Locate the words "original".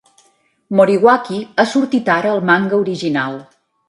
2.85-3.37